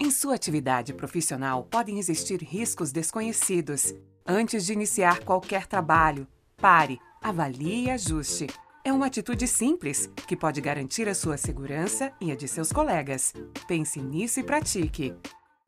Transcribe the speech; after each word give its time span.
Em 0.00 0.10
sua 0.10 0.34
atividade 0.34 0.92
profissional 0.94 1.64
podem 1.64 1.98
existir 1.98 2.42
riscos 2.42 2.92
desconhecidos. 2.92 3.94
Antes 4.26 4.64
de 4.66 4.72
iniciar 4.72 5.20
qualquer 5.20 5.66
trabalho, 5.66 6.26
pare, 6.56 6.98
avalie 7.20 7.84
e 7.84 7.90
ajuste. 7.90 8.46
É 8.84 8.92
uma 8.92 9.06
atitude 9.06 9.46
simples 9.46 10.10
que 10.26 10.36
pode 10.36 10.60
garantir 10.60 11.08
a 11.08 11.14
sua 11.14 11.36
segurança 11.36 12.12
e 12.20 12.32
a 12.32 12.36
de 12.36 12.48
seus 12.48 12.72
colegas. 12.72 13.32
Pense 13.66 14.00
nisso 14.00 14.40
e 14.40 14.42
pratique. 14.42 15.14